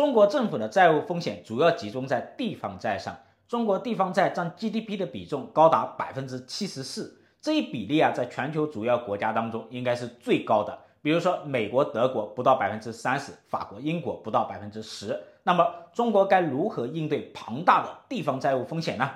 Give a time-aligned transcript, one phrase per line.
[0.00, 3.14] 中国政府的债务风险主要集中在地方债上，
[3.46, 10.78] 中国地方债占 GDP 的比重高达百分之七十四，这一比例啊，在全球主要国家当中应该是最高的。
[11.02, 15.22] 比如说，美国、德国不到百分之三十，法国、英国不到百分之十。
[15.42, 19.10] 那么，中国该如何应对庞大的地方债务风险呢？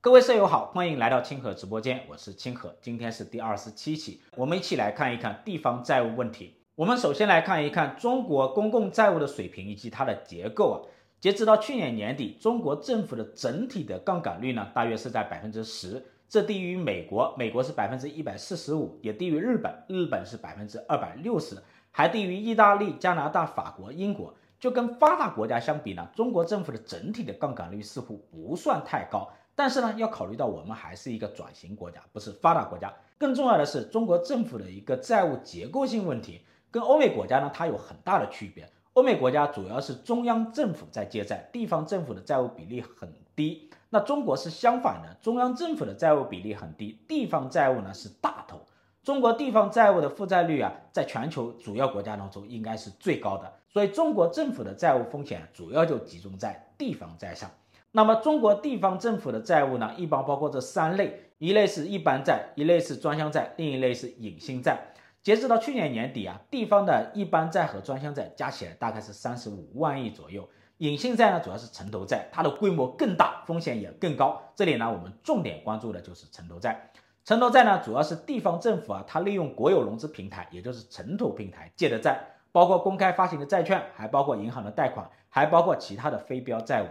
[0.00, 6.61] 各位舍友好，欢迎来到清河直播间，我是清河，今天是第二十七期，我们一起来看一看地方债务问题。
[6.82, 10.76] 我们首先来看一看中国公共债务的水平以及它的结构啊。
[11.20, 16.04] 截止到去年年底，中国政府的整体的杠杆率呢，大约是在百分之十。
[16.28, 21.56] 这低于美国，美国是百分之一百四十五，也低于日本，日本是百分之二百六十，
[21.92, 24.34] 还低于意大利、加拿大、法国、英国。
[24.58, 29.30] 就跟发达国家相比呢，中国政府的整体的杠杆率似乎不算太高。
[29.54, 32.92] 但是呢，要考虑到我们还是一个转型国家，不是发达国家。
[33.16, 36.40] 更重要的是，中国政府的一个债务结构性问题，
[36.72, 38.68] 跟欧美国家呢，它有很大的区别。
[38.94, 43.70] 欧美国家主要是中央政府在借债，地方政府的债务比例很低。
[43.90, 48.58] 那中国是相反的，中央政府的债务比例很低，地方债务呢是大头。
[49.02, 53.52] 中国地方债务的负债率啊，在全球主要国家当中应该是最高的。
[53.68, 57.50] 所以中国政府的债务风险主要就集中在地方债上。
[57.90, 64.78] 那么中国地方政府的债务呢，一般包括这三类：一类是一般债，一类是专项债，另一类是隐性债。
[65.22, 70.48] 截止到去年年底啊，地方的一般债和专项债加起来大概是三十五万亿左右。
[70.78, 74.42] 隐性债呢，主要是城投债，它的规模更大，风险也更高。
[74.56, 76.90] 这里呢，我们重点关注的就是城投债。
[77.24, 82.20] 城投债呢，主要是地方政府啊，它利用国有融资平台，也就是城投平台借的债，
[82.50, 86.86] 包括公开发行的债券，还包括银行的贷款，还包括其他的非标债务。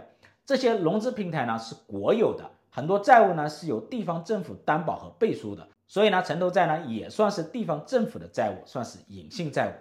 [0.46, 9.72] 这些融资平台呢是国有的，很多债务呢是由地方政府担保和背书的，所以呢，城投债呢也算是地方政府的债务，算是隐性债务。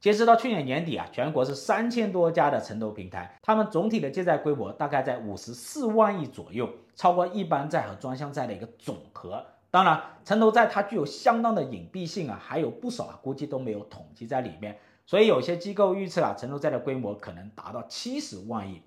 [0.00, 9.46] 截止到去年年底啊，全国是三千多家的城投平台，他们总体的借债规模大概在五十四万亿左右，超过一般债和专项债的一个总和。
[9.70, 14.76] 当然，城投债它具有相当的隐蔽性啊，还有不少啊，估计都没有统计在里面。
[15.06, 18.82] 所以有些机构预测啊，城投债的规模可能达到七十万亿。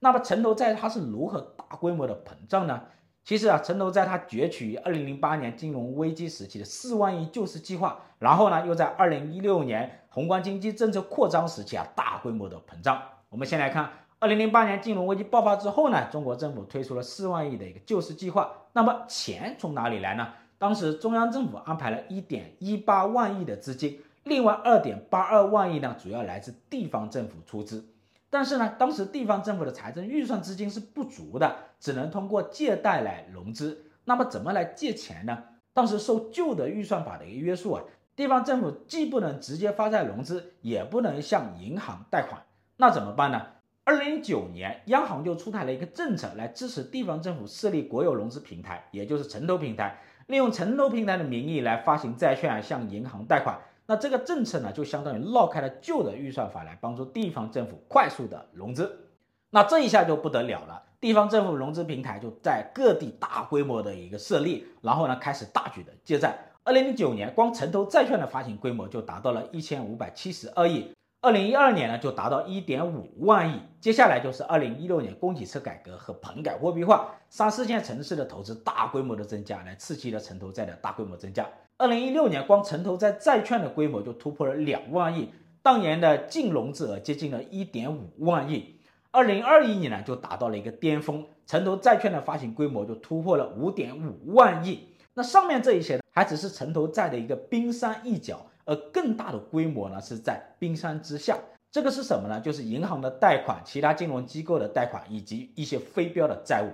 [0.00, 2.82] 那么城投债它是如何大规模的膨胀呢？
[3.26, 13.02] 其实啊，城投在它攫取于二零零八年金融危机时期的四万亿救市计划，然后呢，又在二零一六年宏观经济政策扩张时期啊，大规模的膨胀。
[13.28, 18.48] 我们先来看二零零八年金融危机爆发之后呢，中国政府推出了四万亿的一个救市计划。
[18.74, 20.28] 那么钱从哪里来呢？
[20.56, 27.84] 当时中央政府安排了一点一八万亿的资金，另外二点八二万亿呢，主要来自地方政府出资。
[28.28, 33.84] 但是呢，当时地方政府的财政预算资金是不足的，只能通过借贷来融资。
[34.04, 35.44] 那么怎么来借钱呢？
[35.72, 37.82] 当时受旧的预算法的一个约束啊，
[38.14, 42.42] 地方政府既不能直接发债融资，也不能向银行贷款。
[42.76, 43.46] 那怎么办呢？
[43.84, 53.58] 二零零九年，央行就出台了一个政策来支持地方政府设立国有融资平台，也就是城投平台，利用城投平台的名义来发行债券，向银行贷款。
[53.86, 59.10] 那这个政策呢，就相当于绕开了旧的预算法来帮助地方政府快速的融资。
[59.50, 66.36] 那这一下就不得了了，地方政府融资平台就在各地大规模的一个设立，然后呢，开始大举的借债。
[66.64, 70.92] 二零零九年，光城投债券的发行规模就达到了一千五百七十二亿。
[71.20, 73.60] 二零一二年呢，就达到一点五万亿。
[73.80, 81.48] 接下来就是二零一六年供给侧改革和棚改货币化，三四线城市的投资大规模的增加，来刺激了城投债的大规模增加。
[81.78, 85.28] 二零一六年，光城投债债券的规模就突破了两万亿，
[85.62, 88.80] 当年的净融资额接近了一点五万亿。
[89.10, 94.88] 二零二一年呢，就达到了一个巅峰，城投债券的发行规模就突破了五点五万亿。
[95.12, 101.38] 那上面这一些呢，还只是城投债的一个冰山一角，而更大的规模呢，是在冰山之下。
[101.70, 102.40] 这个是什么呢？
[102.40, 106.72] 就是银行的贷款、其他金融机构的贷款以及一些非标的债务。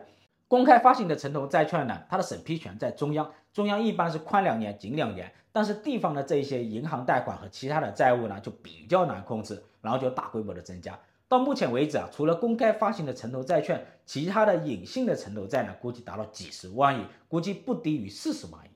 [0.52, 11.00] 公开发行的城投债券呢，它的审批权在中央，中央一般是宽两年、紧两年，但是地方的这一些银行贷款和其他的债务呢，就比较难控制，然后就大规模的增加。
[11.26, 18.68] 到目前为止啊，除了公开发行的城投债券，其他的隐性的城投债呢，估计达到几十万亿，估计不低于四十万亿。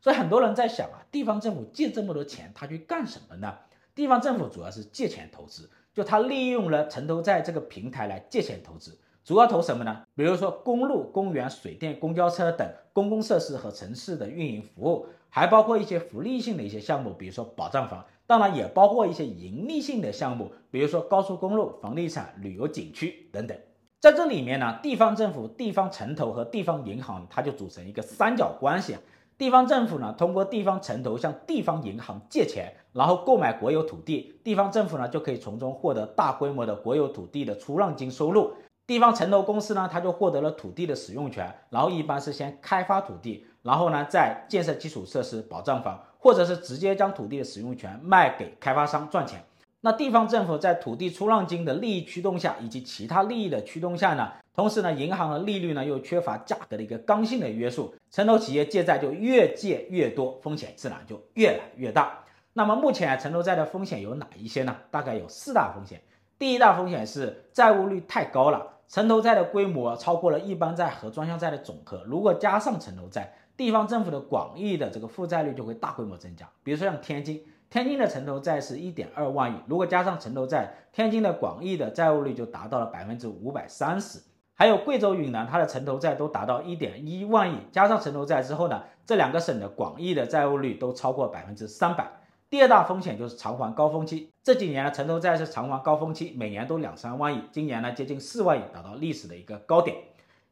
[0.00, 3.56] 所以很多人在想啊，地方政府借这么多钱，他去干什么呢？
[3.94, 8.98] 地方政府主要是借钱投资，就他利用了城投债这个平台来借钱投资。
[9.24, 10.02] 主要投什么呢？
[10.14, 18.04] 比如说公路、公园、水电、公交车等公共设施和城市的运营服务，还包括一些福利性的一些项目，比如说保障房。
[18.26, 23.58] 当然也包括一些盈利性的项目，比如说高速公路、房地产、旅游景区等等。
[24.00, 28.96] 在这里面呢，地方政府、地方城投和地方银行，它就组成一个三角关系。
[29.36, 38.52] 地方政府呢，通过地方城投向地方银行借钱，然后购买国有土地，地方政府呢就可以从中获得大规模的国有土地的出让金收入。
[38.90, 49.44] 地方城投公司呢，它就获得了土地的使用权，然后一般是先开发土地，然后呢再建设基础设施、保障房，或者是直接将土地的使用权卖给开发商赚钱。
[49.82, 62.24] 那地方政府在土地出让金的利益驱动下，以及其他利益的驱动下呢，同时呢，银行的利率呢又缺乏价格的一个刚性的约束，城投企业借债就越借越多，风险自然就越来越大。
[62.54, 64.76] 那么目前啊，城投债的风险有哪一些呢？
[64.90, 66.02] 大概有四大风险。
[66.40, 76.48] 第一大风险是债务率太高了，城投债的规模超过了一般债和专项债的总和，如果加上城投债，地方政府的广义的这个负债率就会大规模增加。
[76.64, 77.40] 比如说像天津。
[77.70, 84.20] 天津的城投债是一点二万亿，如果加上城投债，天津的广义的债务率就达到了百分之五百三十。
[84.56, 92.10] 还有贵州、云南，它的城投债都达到一点一万亿，加上城投债之后呢，这两个省的广义的债务率都超过百分之三百。
[92.50, 99.96] 第二大风险就是偿还高峰期，这几年呢，城投债是偿还高峰期，每年都两三万亿，今年呢接近四万亿，达到历史的一个高点。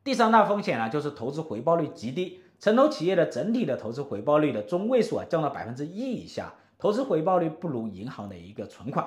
[0.05, 6.55] 第三大风险呢，就是投资回报率极低，城投企业的整体的投资回报率的中位数啊降到百分之一以下。
[6.79, 9.05] 投资回报率不如银行的一个存款。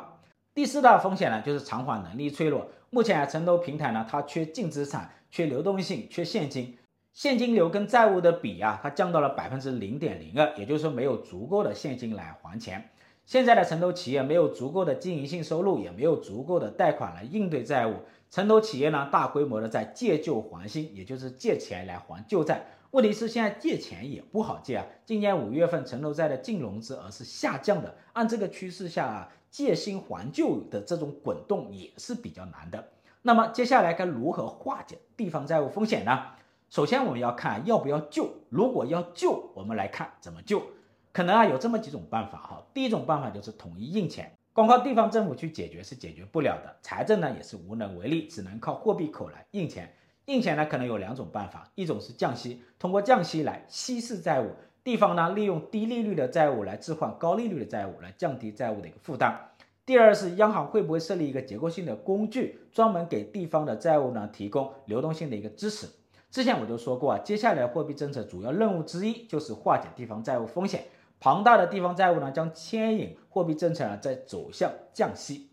[0.53, 2.67] 第四大风险呢，就是偿还能力脆弱。
[2.89, 6.77] 目前啊，城投平台呢，它缺净资产、缺流动性、缺现金，
[7.13, 12.89] 现金流跟债务的比啊，它降到了百分之零点零二，也就是说没有足够的现金来还钱。
[13.25, 17.95] 现在的城投企业没有足够的经营性收入，也没有足够的贷款来应对债务。
[18.29, 22.65] 城投企业呢，大规模的在借旧还新，也就是借钱来还旧债。
[22.91, 24.85] 问题是现在借钱也不好借啊！
[25.05, 32.87] 今年五月份城投债的净融资额是下降的，按这个趋势下啊，借新还旧的这种滚动也是比较难的。
[33.21, 36.21] 那么接下来该如何化解地方债务风险呢？
[36.71, 40.63] 首先我们要看要不要救，如果要救，我们来看怎么救。
[41.11, 42.65] 可能啊有这么几种办法哈。
[42.73, 49.93] 第一种办法就是统一印钱，光靠地方政府去解决是解决不了的，财政呢也是无能为力，只能靠货币口来印钱。
[50.27, 54.51] 印钱呢，可能有两种办法，一种是降息，通过降息来稀释债务，
[54.81, 59.37] 地方呢利用低利率的债务来置换高利率的债务，来降低债务的一个负担。
[59.85, 65.89] 第二是央行会不会设立一个结构性的工具，专门给地方的债务呢提供流动性的一个支持。
[66.31, 70.85] 之前我就说过啊，接下来货币政策主要任务之一就是化解地方债务风险，
[71.19, 75.49] 庞大的地方债务呢将牵引货币政策呢在走向降息。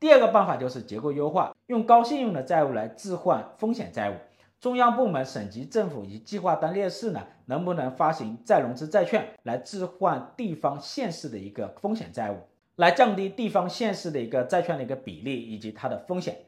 [0.00, 4.14] 第二个办法就是结构优化，用高信用的债务来置换风险债务。
[4.58, 12.38] 中央部门、省级政府以及计划单列市呢，能不能发行再融资债券来置换地方县市的一个风险债务，
[12.76, 16.38] 来降低地方县市的一个债券的一个比例以及它的风险？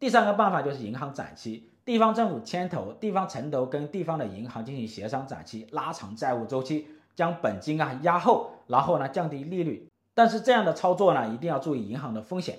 [0.00, 9.86] 第三个办法就是银行展期，地方政府牵头，地方城投跟地方的银行进行协商展期，拉长债务周期，将本金啊压后，然后呢降低利率。
[10.14, 12.58] 但是这样的操作呢，一定要注意银行的风险。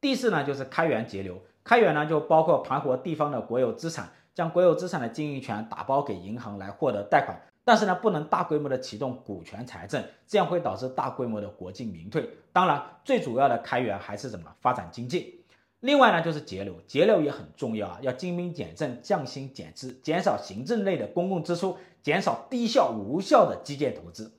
[0.00, 1.38] 第四呢，就是开源节流。
[1.64, 7.38] 开源呢，就包括盘活地方的国有资产，将国有资产的经营权打包给银行来获得贷款。
[7.64, 12.28] 但是呢，不能大规模的启动股权财政，这样会导致大规模的国进民退。
[12.52, 15.41] 当然，最主要的开源还是怎么发展经济。
[15.82, 24.32] 另外呢，就是节流，节流也很重要啊，要精兵简政，降薪减资，减少行政类的公共支出，减少低效无效的基建投资。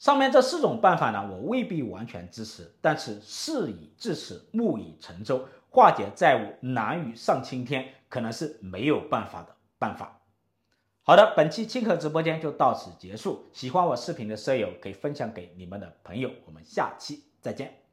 [0.00, 10.20] 上面这四种办法呢，我未必完全支持，但是事已至此，木已成舟，化解债务难于上青天，可能是没有办法的办法。
[11.04, 13.46] 好的，本期钦客直播间就到此结束。
[13.52, 17.87] 喜欢我视频的舍友可以分享给你们的朋友，我们下期再见。